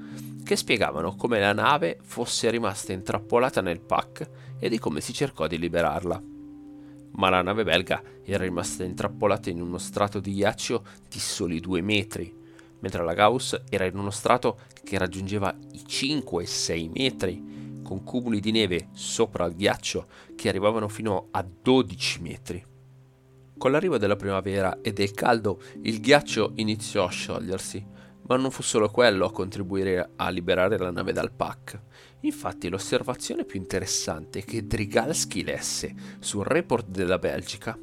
che 0.44 0.56
spiegavano 0.56 1.14
come 1.14 1.38
la 1.38 1.52
nave 1.52 1.98
fosse 2.02 2.50
rimasta 2.50 2.92
intrappolata 2.92 3.60
nel 3.60 3.80
pack 3.80 4.28
e 4.58 4.68
di 4.68 4.78
come 4.78 5.00
si 5.00 5.12
cercò 5.12 5.46
di 5.46 5.58
liberarla. 5.58 6.22
ma 7.12 7.28
la 7.28 7.42
nave 7.42 7.64
belga 7.64 8.02
era 8.24 8.44
rimasta 8.44 8.84
intrappolata 8.84 9.50
in 9.50 9.60
uno 9.60 9.78
strato 9.78 10.20
di 10.20 10.32
ghiaccio 10.32 10.84
di 11.08 11.18
soli 11.18 11.60
due 11.60 11.80
metri, 11.80 12.34
mentre 12.82 13.02
la 13.04 13.14
Gauss 13.14 13.62
era 13.68 13.86
in 13.86 13.96
uno 13.96 14.10
strato 14.10 14.58
che 14.84 14.98
raggiungeva 14.98 15.56
i 15.72 15.82
5 15.86 16.42
e 16.42 16.46
6 16.46 16.90
metri, 16.94 17.80
con 17.82 18.04
cumuli 18.04 18.40
di 18.40 18.52
neve 18.52 18.88
sopra 18.92 19.46
il 19.46 19.54
ghiaccio 19.54 20.06
che 20.36 20.48
arrivavano 20.48 20.88
fino 20.88 21.28
a 21.30 21.42
12 21.42 22.20
metri. 22.20 22.64
Con 23.56 23.70
l'arrivo 23.70 23.98
della 23.98 24.16
primavera 24.16 24.78
e 24.82 24.92
del 24.92 25.12
caldo 25.12 25.60
il 25.82 26.00
ghiaccio 26.00 26.52
iniziò 26.56 27.04
a 27.04 27.10
sciogliersi, 27.10 27.86
ma 28.26 28.36
non 28.36 28.50
fu 28.50 28.62
solo 28.62 28.90
quello 28.90 29.26
a 29.26 29.32
contribuire 29.32 30.10
a 30.16 30.30
liberare 30.30 30.78
la 30.78 30.90
nave 30.90 31.12
dal 31.12 31.32
pack. 31.32 31.80
Infatti 32.20 32.68
l'osservazione 32.68 33.44
più 33.44 33.60
interessante 33.60 34.44
che 34.44 34.66
Drigalski 34.66 35.44
lesse 35.44 35.94
sul 36.18 36.44
report 36.44 36.88
della 36.88 37.18
Belgica 37.18 37.78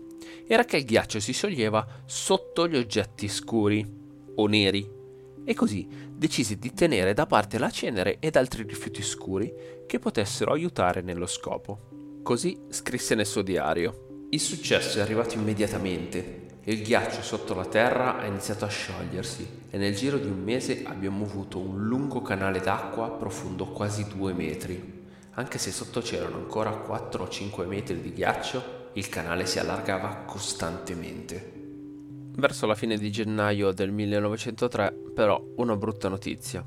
era 0.47 0.65
che 0.65 0.77
il 0.77 0.85
ghiaccio 0.85 1.19
si 1.19 1.31
scioglieva 1.31 1.85
sotto 2.05 2.67
gli 2.67 2.75
oggetti 2.75 3.27
scuri 3.27 3.98
o 4.39 4.47
neri 4.47 4.97
e 5.43 5.53
così 5.53 5.87
decise 6.11 6.57
di 6.57 6.73
tenere 6.73 7.13
da 7.13 7.25
parte 7.25 7.57
la 7.57 7.69
cenere 7.69 8.17
ed 8.19 8.35
altri 8.35 8.63
rifiuti 8.63 9.01
scuri 9.01 9.53
che 9.87 9.99
potessero 9.99 10.51
aiutare 10.51 11.01
nello 11.01 11.25
scopo. 11.25 12.19
Così 12.21 12.57
scrisse 12.69 13.15
nel 13.15 13.25
suo 13.25 13.41
diario. 13.41 14.27
Il 14.29 14.39
successo 14.39 14.99
è 14.99 15.01
arrivato 15.01 15.35
immediatamente 15.35 16.47
il 16.69 16.83
ghiaccio 16.83 17.23
sotto 17.23 17.55
la 17.55 17.65
terra 17.65 18.19
ha 18.19 18.27
iniziato 18.27 18.63
a 18.63 18.67
sciogliersi 18.67 19.63
e 19.71 19.77
nel 19.79 19.95
giro 19.95 20.19
di 20.19 20.27
un 20.27 20.43
mese 20.43 20.83
abbiamo 20.85 21.25
avuto 21.25 21.57
un 21.57 21.87
lungo 21.87 22.21
canale 22.21 22.59
d'acqua 22.59 23.09
profondo 23.09 23.65
quasi 23.67 24.05
due 24.07 24.33
metri. 24.33 25.07
Anche 25.31 25.57
se 25.57 25.71
sotto 25.71 26.01
c'erano 26.01 26.35
ancora 26.35 26.69
4 26.69 27.23
o 27.23 27.27
5 27.27 27.65
metri 27.65 28.01
di 28.01 28.13
ghiaccio, 28.13 28.89
il 28.93 29.09
canale 29.09 29.47
si 29.47 29.57
allargava 29.57 30.23
costantemente. 30.27 31.58
Verso 32.39 32.65
la 32.65 32.73
fine 32.73 32.95
di 32.95 33.11
gennaio 33.11 33.73
del 33.73 33.91
1903, 33.91 34.93
però, 35.13 35.43
una 35.57 35.75
brutta 35.75 36.07
notizia. 36.07 36.65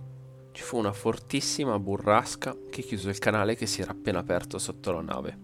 Ci 0.50 0.62
fu 0.62 0.76
una 0.76 0.92
fortissima 0.92 1.78
burrasca 1.78 2.54
che 2.68 2.82
chiuse 2.82 3.08
il 3.08 3.18
canale 3.18 3.54
che 3.54 3.64
si 3.64 3.80
era 3.80 3.92
appena 3.92 4.18
aperto 4.18 4.58
sotto 4.58 4.92
la 4.92 5.00
nave. 5.00 5.38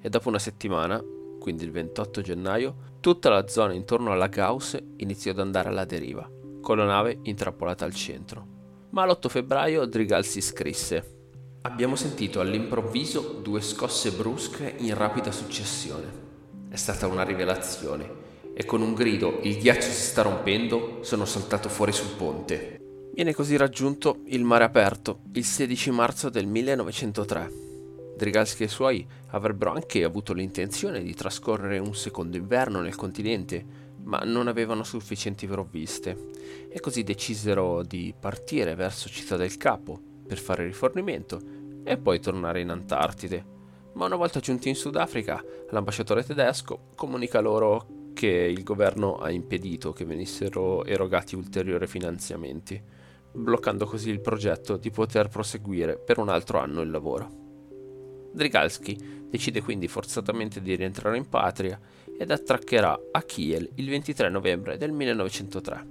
E 0.00 0.08
dopo 0.08 0.28
una 0.28 0.38
settimana, 0.38 1.02
quindi 1.40 1.64
il 1.64 1.72
28 1.72 2.20
gennaio, 2.20 2.76
tutta 3.00 3.28
la 3.28 3.48
zona 3.48 3.72
intorno 3.72 4.12
alla 4.12 4.28
Gauss 4.28 4.80
iniziò 4.98 5.32
ad 5.32 5.40
andare 5.40 5.70
alla 5.70 5.84
deriva, 5.84 6.30
con 6.60 6.76
la 6.76 6.84
nave 6.84 7.18
intrappolata 7.22 7.84
al 7.84 7.92
centro. 7.92 8.46
Ma 8.90 9.04
l'8 9.04 9.28
febbraio 9.28 9.84
Drigal 9.86 10.24
si 10.24 10.40
scrisse 10.40 11.22
Abbiamo 11.62 11.96
sentito 11.96 12.38
all'improvviso 12.38 13.40
due 13.42 13.60
scosse 13.60 14.12
brusche 14.12 14.76
in 14.78 14.94
rapida 14.94 15.32
successione. 15.32 16.20
È 16.68 16.76
stata 16.76 17.08
una 17.08 17.24
rivelazione 17.24 18.30
e 18.54 18.64
con 18.64 18.82
un 18.82 18.94
grido 18.94 19.40
il 19.42 19.58
ghiaccio 19.58 19.88
si 19.90 20.02
sta 20.02 20.22
rompendo 20.22 20.98
sono 21.02 21.24
saltato 21.24 21.68
fuori 21.68 21.92
sul 21.92 22.14
ponte. 22.16 22.80
Viene 23.14 23.34
così 23.34 23.56
raggiunto 23.56 24.20
il 24.26 24.44
mare 24.44 24.64
aperto 24.64 25.20
il 25.32 25.44
16 25.44 25.90
marzo 25.90 26.28
del 26.30 26.46
1903 26.46 27.70
Drigalski 28.22 28.62
e 28.62 28.66
i 28.66 28.68
suoi 28.68 29.04
avrebbero 29.30 29.72
anche 29.72 30.04
avuto 30.04 30.32
l'intenzione 30.32 31.02
di 31.02 31.12
trascorrere 31.12 31.78
un 31.78 31.94
secondo 31.94 32.36
inverno 32.36 32.80
nel 32.80 32.94
continente, 32.94 33.64
ma 34.04 34.18
non 34.18 34.46
avevano 34.46 34.84
sufficienti 34.84 35.46
provviste 35.46 36.30
e 36.68 36.78
così 36.78 37.02
decisero 37.02 37.82
di 37.82 38.14
partire 38.18 38.76
verso 38.76 39.08
Città 39.08 39.36
del 39.36 39.56
Capo 39.56 40.00
per 40.24 40.38
fare 40.38 40.64
rifornimento 40.64 41.40
e 41.82 41.96
poi 41.96 42.20
tornare 42.20 42.60
in 42.60 42.70
Antartide. 42.70 43.44
Ma 43.94 44.06
una 44.06 44.16
volta 44.16 44.40
giunti 44.40 44.68
in 44.68 44.76
Sudafrica, 44.76 45.42
l'ambasciatore 45.70 46.24
tedesco 46.24 46.90
comunica 46.94 47.40
loro 47.40 47.91
che 48.22 48.28
il 48.28 48.62
governo 48.62 49.16
ha 49.16 49.32
impedito 49.32 49.92
che 49.92 50.04
venissero 50.04 50.84
erogati 50.84 51.34
ulteriori 51.34 51.88
finanziamenti, 51.88 52.80
bloccando 53.32 53.84
così 53.84 54.10
il 54.10 54.20
progetto 54.20 54.76
di 54.76 54.92
poter 54.92 55.26
proseguire 55.26 55.98
per 55.98 56.20
un 56.20 56.28
altro 56.28 56.60
anno 56.60 56.82
il 56.82 56.90
lavoro. 56.92 58.30
Drigalski 58.32 59.26
decide 59.28 59.60
quindi 59.60 59.88
forzatamente 59.88 60.62
di 60.62 60.76
rientrare 60.76 61.16
in 61.16 61.28
patria 61.28 61.80
ed 62.16 62.30
attraccherà 62.30 62.96
a 63.10 63.22
Kiel 63.22 63.68
il 63.74 63.88
23 63.88 64.28
novembre 64.28 64.76
del 64.76 64.92
1903. 64.92 65.86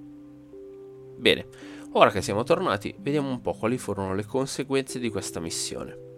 Bene, 1.17 1.47
ora 1.91 2.11
che 2.11 2.21
siamo 2.21 2.43
tornati, 2.43 2.95
vediamo 2.97 3.29
un 3.29 3.41
po' 3.41 3.51
quali 3.51 3.77
furono 3.77 4.15
le 4.15 4.23
conseguenze 4.23 4.99
di 4.99 5.09
questa 5.09 5.41
missione. 5.41 6.10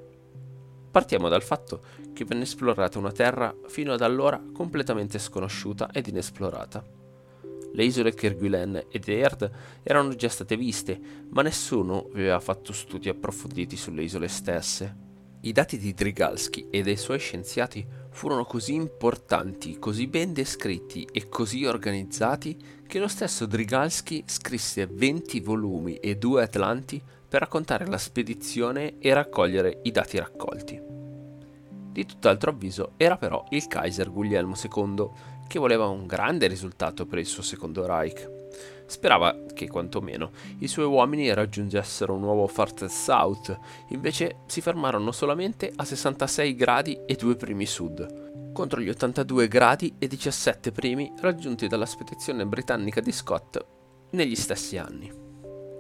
Partiamo 0.94 1.28
dal 1.28 1.42
fatto 1.42 1.82
che 2.14 2.24
venne 2.24 2.44
esplorata 2.44 3.00
una 3.00 3.12
terra 3.12 3.52
fino 3.66 3.94
ad 3.94 4.02
allora 4.02 4.40
completamente 4.54 5.18
sconosciuta 5.18 5.90
ed 5.92 6.06
inesplorata. 6.06 6.86
Le 7.74 7.84
isole 7.84 8.14
Kerguelen 8.14 8.80
ed 8.92 9.10
Eerd 9.10 9.52
erano 9.82 10.14
già 10.14 10.30
state 10.30 10.56
viste, 10.56 11.00
ma 11.32 11.42
nessuno 11.42 12.10
aveva 12.14 12.40
fatto 12.40 12.74
studi 12.74 13.10
approfonditi 13.10 13.76
sulle 13.76 14.04
isole 14.04 14.28
stesse. 14.28 14.96
I 15.42 15.52
dati 15.52 15.80
di 15.80 15.96
Drigalski 15.96 16.68
e 16.70 16.84
dei 16.84 16.98
suoi 16.98 17.18
scienziati 17.18 17.84
furono 18.12 18.46
così 18.46 18.76
importanti, 18.76 19.80
così 19.80 20.06
ben 20.06 20.32
descritti 20.32 21.08
e 21.12 21.28
così 21.28 21.66
organizzati 21.66 22.56
che 22.86 23.00
lo 23.00 23.08
stesso 23.08 23.48
Drigalski 23.48 24.26
scrisse 24.28 24.86
20 24.86 25.40
volumi 25.40 25.96
e 25.96 26.18
due 26.18 26.44
atlanti 26.44 27.02
per 27.34 27.42
raccontare 27.42 27.88
la 27.88 27.98
spedizione 27.98 29.00
e 29.00 29.12
raccogliere 29.12 29.80
i 29.86 29.90
dati 29.90 30.20
raccolti. 30.20 30.80
Di 31.92 32.06
tutt'altro 32.06 32.52
avviso 32.52 32.92
era 32.96 33.18
però 33.18 33.44
il 33.50 33.66
Kaiser 33.66 34.12
Guglielmo 34.12 34.54
II, 34.54 35.10
che 35.48 35.58
voleva 35.58 35.88
un 35.88 36.06
grande 36.06 36.46
risultato 36.46 37.08
per 37.08 37.18
il 37.18 37.26
suo 37.26 37.42
secondo 37.42 37.88
Reich. 37.88 38.30
Sperava 38.86 39.46
che 39.52 39.68
quantomeno 39.68 40.30
i 40.60 40.68
suoi 40.68 40.86
uomini 40.86 41.34
raggiungessero 41.34 42.14
un 42.14 42.20
nuovo 42.20 42.46
Farther 42.46 42.92
South, 42.92 43.58
invece 43.88 44.42
si 44.46 44.62
fermarono 44.62 45.12
solamente 45.12 45.74
a 45.76 45.84
66 45.84 46.56
gradi 46.56 47.00
e 47.04 47.16
2 47.16 47.36
primi 47.36 47.66
sud, 47.66 48.52
contro 48.54 48.80
gli 48.80 48.90
82 48.90 49.48
gradi 49.48 49.96
e 49.98 50.06
17 50.06 50.72
primi 50.72 51.12
raggiunti 51.20 51.66
dalla 51.66 51.88
spedizione 51.88 52.46
britannica 52.46 53.02
di 53.02 53.12
Scott 53.12 53.66
negli 54.12 54.36
stessi 54.36 54.78
anni. 54.78 55.23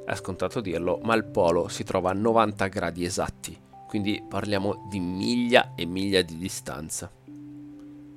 È 0.05 0.15
scontato 0.15 0.59
dirlo, 0.59 0.99
ma 1.03 1.15
il 1.15 1.23
polo 1.23 1.69
si 1.69 1.83
trova 1.83 2.09
a 2.09 2.13
90 2.13 2.67
gradi 2.67 3.05
esatti, 3.05 3.57
quindi 3.87 4.21
parliamo 4.27 4.85
di 4.89 4.99
miglia 4.99 5.73
e 5.75 5.85
miglia 5.85 6.21
di 6.21 6.37
distanza. 6.37 7.09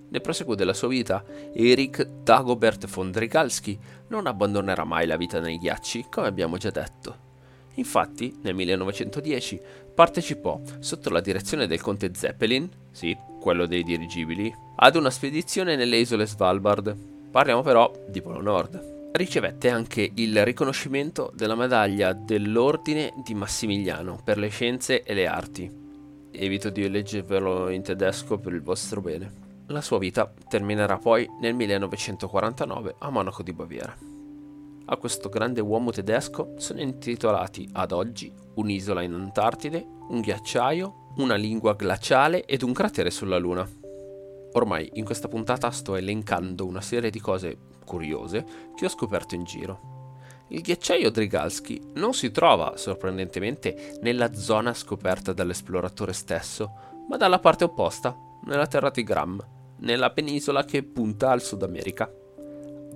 Nel 0.09 0.21
proseguo 0.21 0.55
della 0.55 0.73
sua 0.73 0.89
vita, 0.89 1.25
Erich 1.53 2.03
Dagobert 2.23 2.87
von 2.87 3.11
Drigalski 3.11 3.79
non 4.09 4.27
abbandonerà 4.27 4.85
mai 4.85 5.07
la 5.07 5.17
vita 5.17 5.39
nei 5.39 5.59
ghiacci, 5.59 6.07
come 6.11 6.27
abbiamo 6.27 6.57
già 6.57 6.71
detto. 6.71 7.25
Infatti, 7.75 8.37
nel 8.43 8.55
1910 8.55 9.61
partecipò, 9.95 10.61
sotto 10.81 11.11
la 11.11 11.21
direzione 11.21 11.67
del 11.67 11.81
conte 11.81 12.11
Zeppelin, 12.15 12.69
sì, 12.91 13.17
quello 13.41 13.67
dei 13.67 13.85
dirigibili, 13.85 14.53
ad 14.77 14.97
una 14.97 15.11
spedizione 15.11 15.77
nelle 15.77 15.99
isole 15.99 16.27
Svalbard. 16.27 16.97
Parliamo 17.31 17.63
però 17.63 17.93
di 18.09 18.23
Polo 18.23 18.41
Nord. 18.41 18.96
Ricevette 19.17 19.71
anche 19.71 20.11
il 20.17 20.45
riconoscimento 20.45 21.33
della 21.35 21.55
medaglia 21.55 22.13
dell'Ordine 22.13 23.15
di 23.25 23.33
Massimiliano 23.33 24.21
per 24.23 24.37
le 24.37 24.49
scienze 24.49 25.05
e 25.05 25.15
le 25.15 25.27
arti. 25.27 25.73
Evito 26.31 26.69
di 26.69 26.87
leggervelo 26.87 27.71
in 27.71 27.81
tedesco 27.81 28.37
per 28.37 28.53
il 28.53 28.61
vostro 28.61 29.01
bene. 29.01 29.65
La 29.69 29.81
sua 29.81 29.97
vita 29.97 30.31
terminerà 30.51 30.99
poi 30.99 31.27
nel 31.41 31.55
1949 31.55 32.97
a 32.99 33.09
Monaco 33.09 33.43
di 33.43 33.55
Baviera. 33.55 33.97
A 34.85 34.97
questo 34.99 35.31
grande 35.31 35.63
uomo 35.63 35.93
tedesco 35.93 36.53
sono 36.59 36.83
intitolati 36.83 37.67
ad 37.73 37.93
oggi 37.93 38.31
un'isola 38.57 39.01
in 39.01 39.15
Antartide, 39.15 39.83
un 40.11 40.21
ghiacciaio, 40.21 41.15
una 41.17 41.37
lingua 41.37 41.73
glaciale 41.73 42.45
ed 42.45 42.61
un 42.61 42.75
cratere 42.75 43.11
sulla 43.11 43.39
Luna. 43.39 43.67
Ormai 44.53 44.91
in 44.93 45.07
questa 45.07 45.29
puntata 45.29 45.71
sto 45.71 45.97
elencando 45.97 46.67
una 46.67 46.83
serie 46.83 47.09
di 47.09 47.19
cose 47.19 47.76
curiose 47.87 48.45
che 48.75 48.85
ho 48.85 48.91
scoperto 48.91 49.35
in 49.35 49.45
giro. 49.45 49.95
Il 50.49 50.61
ghiacciaio 50.61 51.11
Drigalski 51.11 51.93
non 51.95 52.13
si 52.13 52.31
trova, 52.31 52.77
sorprendentemente, 52.77 53.99
nella 54.03 54.35
zona 54.35 54.75
scoperta 54.75 55.33
dall'esploratore 55.33 56.13
stesso, 56.13 56.71
ma 57.09 57.17
dalla 57.17 57.39
parte 57.39 57.65
opposta, 57.65 58.15
nella 58.45 58.67
terra 58.67 58.91
di 58.91 59.03
Gram, 59.03 59.45
nella 59.79 60.11
penisola 60.11 60.65
che 60.65 60.83
punta 60.83 61.31
al 61.31 61.43
Sud 61.43 61.63
America. 61.63 62.13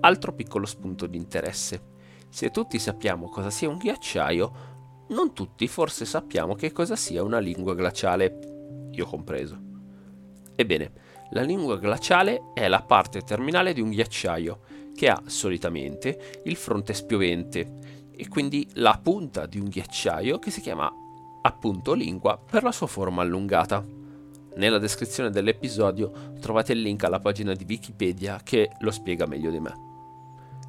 Altro 0.01 0.33
piccolo 0.33 0.65
spunto 0.65 1.07
di 1.07 1.17
interesse. 1.17 1.89
Se 2.29 2.51
tutti 2.51 2.79
sappiamo 2.79 3.27
cosa 3.27 3.49
sia 3.49 3.67
un 3.67 3.77
ghiacciaio, 3.77 4.69
non 5.09 5.33
tutti 5.33 5.67
forse 5.67 6.05
sappiamo 6.05 6.55
che 6.55 6.71
cosa 6.71 6.95
sia 6.95 7.21
una 7.21 7.39
lingua 7.39 7.75
glaciale, 7.75 8.87
io 8.91 9.05
compreso. 9.05 9.59
Ebbene, 10.55 10.91
la 11.31 11.41
lingua 11.41 11.77
glaciale 11.77 12.51
è 12.53 12.67
la 12.67 12.81
parte 12.81 13.21
terminale 13.21 13.73
di 13.73 13.81
un 13.81 13.89
ghiacciaio, 13.89 14.59
che 15.01 15.09
ha 15.09 15.23
solitamente 15.25 16.41
il 16.43 16.55
fronte 16.55 16.93
spiovente 16.93 18.11
e 18.15 18.27
quindi 18.27 18.67
la 18.73 18.99
punta 19.01 19.47
di 19.47 19.57
un 19.57 19.67
ghiacciaio 19.67 20.37
che 20.37 20.51
si 20.51 20.61
chiama 20.61 20.93
appunto 21.41 21.93
lingua 21.93 22.37
per 22.37 22.61
la 22.61 22.71
sua 22.71 22.85
forma 22.85 23.23
allungata. 23.23 23.83
Nella 24.57 24.77
descrizione 24.77 25.31
dell'episodio 25.31 26.35
trovate 26.39 26.73
il 26.73 26.81
link 26.81 27.03
alla 27.03 27.19
pagina 27.19 27.55
di 27.55 27.65
Wikipedia 27.67 28.41
che 28.43 28.73
lo 28.81 28.91
spiega 28.91 29.25
meglio 29.25 29.49
di 29.49 29.59
me. 29.59 29.73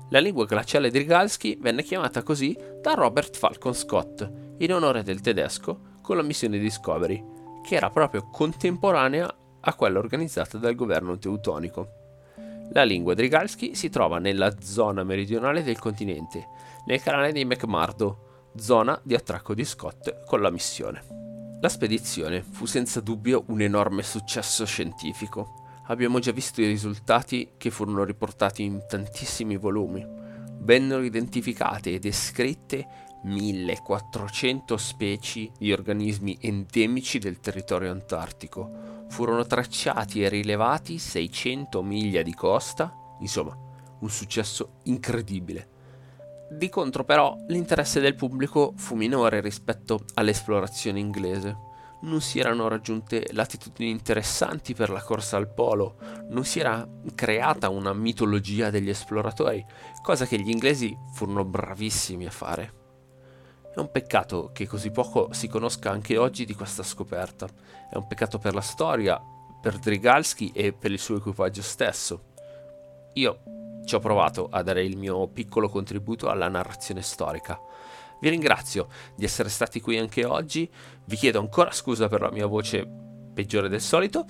La 0.09 0.19
lingua 0.19 0.47
glaciale 0.47 0.91
Drigalski 0.91 1.59
venne 1.61 1.83
chiamata 1.83 2.23
così 2.23 2.57
da 2.81 2.95
Robert 2.95 3.37
Falcon 3.37 3.75
Scott, 3.75 4.31
in 4.57 4.73
onore 4.73 5.03
del 5.03 5.21
tedesco, 5.21 5.79
con 6.01 6.17
la 6.17 6.23
missione 6.23 6.59
Discovery, 6.59 7.23
che 7.63 7.75
era 7.75 7.91
proprio 7.91 8.31
contemporanea 8.31 9.37
a 9.61 9.75
quella 9.75 9.99
organizzata 9.99 10.57
dal 10.57 10.75
governo 10.75 11.19
teutonico. 11.19 12.01
La 12.71 12.85
lingua 12.85 13.15
Drigalski 13.15 13.75
si 13.75 13.91
trova 13.91 14.19
nella 14.19 14.55
zona 14.61 15.05
meridionale 15.05 15.63
del 15.63 15.79
continente, 15.79 16.49
nel 16.87 17.03
canale 17.03 17.33
di 17.33 17.45
McMurdo, 17.45 18.51
zona 18.57 18.99
di 19.03 19.15
attracco 19.15 19.55
di 19.55 19.65
Scott 19.65 20.25
con 20.25 20.41
la 20.41 20.51
missione. 20.51 21.59
La 21.61 21.69
spedizione 21.69 22.43
fu 22.43 22.65
senza 22.65 23.01
dubbio 23.01 23.45
un 23.49 23.61
enorme 23.61 24.03
successo 24.03 24.65
scientifico. 24.65 25.61
Abbiamo 25.87 26.19
già 26.19 26.33
visto 26.33 26.61
i 26.61 26.67
risultati 26.67 27.53
che 27.57 27.71
furono 27.71 28.05
riportati 28.05 28.63
in 28.63 28.85
tantissimi 28.89 29.57
volumi. 29.57 30.05
Vennero 30.61 31.03
identificate 31.03 31.91
e 31.91 31.99
descritte 31.99 32.87
1400 33.23 34.77
specie 34.77 35.51
di 35.59 35.73
organismi 35.73 36.39
endemici 36.41 37.19
del 37.19 37.41
territorio 37.41 37.91
antartico. 37.91 39.05
Furono 39.09 39.47
tracciati 39.47 40.23
e 40.23 40.29
rilevati 40.29 40.99
600 40.99 41.83
miglia 41.83 42.23
di 42.23 42.35
costa. 42.35 42.93
Insomma, 43.21 43.57
un 44.01 44.11
successo 44.11 44.81
incredibile. 44.85 45.69
Di 46.51 46.69
contro 46.69 47.05
però 47.05 47.37
l'interesse 47.47 48.01
del 48.01 48.15
pubblico 48.15 48.75
fu 48.77 48.95
minore 48.95 49.41
rispetto 49.41 50.05
all'esplorazione 50.15 50.99
inglese. 50.99 51.71
Non 52.03 52.21
si 52.21 52.41
erano 52.41 52.67
raggiunte 52.67 53.29
latitudini 53.33 53.91
interessanti 53.91 54.75
per 54.75 54.91
la 54.91 55.03
corsa 55.03 55.37
al 55.37 55.53
polo, 55.53 55.97
non 56.31 56.45
si 56.45 56.59
era 56.59 56.87
creata 57.15 57.69
una 57.69 57.93
mitologia 57.93 58.71
degli 58.71 58.89
esploratori, 58.89 59.65
cosa 60.03 60.27
che 60.27 60.39
gli 60.41 60.51
inglesi 60.51 60.95
furono 61.13 61.45
bravissimi 61.45 62.27
a 62.27 62.31
fare. 62.31 62.82
È 63.75 63.79
un 63.79 63.91
peccato 63.91 64.51
che 64.53 64.67
così 64.67 64.91
poco 64.91 65.33
si 65.33 65.49
conosca 65.49 65.91
anche 65.91 66.19
oggi 66.19 66.45
di 66.45 66.55
questa 66.55 66.83
scoperta. 66.83 67.49
È 67.91 67.97
un 67.97 68.07
peccato 68.07 68.39
per 68.39 68.53
la 68.53 68.61
storia, 68.61 69.19
per 69.63 69.79
Drigalski 69.79 70.53
e 70.55 70.75
per 70.75 70.91
il 70.91 70.99
suo 70.99 71.17
equipaggio 71.17 71.63
stesso. 71.63 72.25
Io 73.15 73.41
ci 73.87 73.95
ho 73.95 73.99
provato 73.99 74.49
a 74.51 74.63
dare 74.63 74.85
il 74.85 74.99
mio 74.99 75.27
piccolo 75.29 75.71
contributo 75.71 76.29
alla 76.29 76.49
narrazione 76.49 77.01
storica. 77.01 77.59
Vi 78.21 78.29
ringrazio 78.29 78.89
di 79.17 79.25
essere 79.25 79.49
stati 79.49 79.81
qui 79.81 79.97
anche 79.97 80.27
oggi, 80.27 80.71
vi 81.07 81.17
chiedo 81.17 81.39
ancora 81.39 81.71
scusa 81.71 82.09
per 82.09 82.21
la 82.21 82.31
mia 82.31 82.47
voce 82.47 82.87
peggiore 83.33 83.71
del 83.71 83.81
solito, 83.81 84.27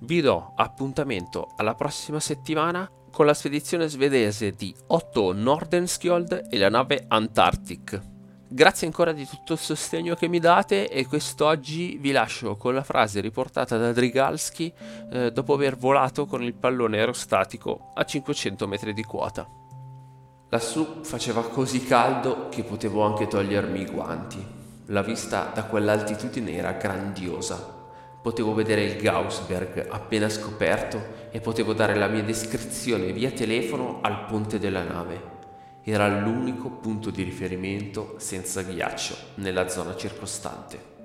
vi 0.00 0.22
do 0.22 0.54
appuntamento 0.56 1.52
alla 1.56 1.74
prossima 1.74 2.20
settimana 2.20 2.90
con 3.12 3.26
la 3.26 3.34
spedizione 3.34 3.86
svedese 3.86 4.52
di 4.52 4.74
Otto 4.88 5.32
Nordenskjold 5.34 6.46
e 6.48 6.56
la 6.56 6.70
nave 6.70 7.04
Antarctic. 7.06 8.16
Grazie 8.50 8.86
ancora 8.86 9.12
di 9.12 9.26
tutto 9.26 9.52
il 9.52 9.58
sostegno 9.58 10.14
che 10.14 10.26
mi 10.26 10.38
date 10.38 10.88
e 10.88 11.06
quest'oggi 11.06 11.98
vi 11.98 12.12
lascio 12.12 12.56
con 12.56 12.72
la 12.72 12.82
frase 12.82 13.20
riportata 13.20 13.76
da 13.76 13.92
Drigalski 13.92 14.72
eh, 15.12 15.30
dopo 15.32 15.52
aver 15.52 15.76
volato 15.76 16.24
con 16.24 16.42
il 16.42 16.54
pallone 16.54 16.96
aerostatico 16.96 17.92
a 17.94 18.04
500 18.04 18.66
metri 18.66 18.94
di 18.94 19.02
quota. 19.02 19.46
Lassù 20.48 21.02
faceva 21.02 21.42
così 21.42 21.84
caldo 21.84 22.48
che 22.48 22.62
potevo 22.62 23.02
anche 23.02 23.26
togliermi 23.26 23.82
i 23.82 23.86
guanti. 23.86 24.42
La 24.86 25.02
vista 25.02 25.50
da 25.52 25.64
quell'altitudine 25.64 26.52
era 26.52 26.72
grandiosa. 26.72 27.76
Potevo 28.22 28.54
vedere 28.54 28.82
il 28.82 28.98
Gaussberg 28.98 29.88
appena 29.90 30.30
scoperto 30.30 31.28
e 31.30 31.40
potevo 31.40 31.74
dare 31.74 31.94
la 31.94 32.06
mia 32.06 32.22
descrizione 32.22 33.12
via 33.12 33.30
telefono 33.30 33.98
al 34.00 34.24
ponte 34.24 34.58
della 34.58 34.84
nave 34.84 35.36
era 35.90 36.06
l'unico 36.20 36.68
punto 36.68 37.10
di 37.10 37.22
riferimento 37.22 38.16
senza 38.18 38.62
ghiaccio 38.62 39.16
nella 39.36 39.68
zona 39.68 39.96
circostante. 39.96 40.97